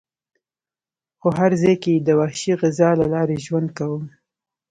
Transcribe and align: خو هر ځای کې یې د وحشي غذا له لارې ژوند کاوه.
خو 1.19 1.27
هر 1.39 1.51
ځای 1.61 1.75
کې 1.81 1.89
یې 1.95 1.99
د 2.07 2.09
وحشي 2.19 2.53
غذا 2.61 2.89
له 2.99 3.05
لارې 3.13 3.37
ژوند 3.45 3.69
کاوه. 3.77 4.01